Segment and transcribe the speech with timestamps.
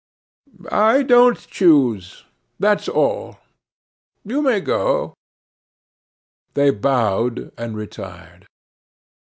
[0.71, 2.25] "I don't choose
[2.59, 3.37] that's all.
[4.25, 5.13] You may go."
[6.55, 8.47] They bowed, and retired.